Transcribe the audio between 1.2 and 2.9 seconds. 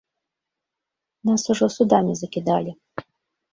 Нас ужо судамі закідалі.